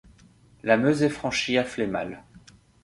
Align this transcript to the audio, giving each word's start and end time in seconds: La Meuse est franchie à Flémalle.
La 0.63 0.77
Meuse 0.77 1.03
est 1.03 1.09
franchie 1.09 1.59
à 1.59 1.63
Flémalle. 1.63 2.23